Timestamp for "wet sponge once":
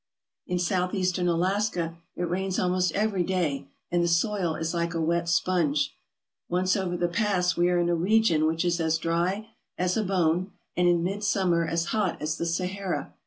4.99-6.75